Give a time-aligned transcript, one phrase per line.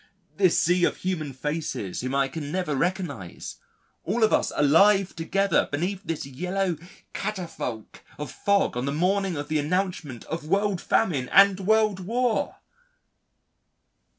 [0.37, 3.57] this sea of human faces whom I can never recognise,
[4.03, 6.75] all of us alive together beneath this yellow
[7.13, 12.55] catafalque of fog on the morning of the announcement of world famine and world war!...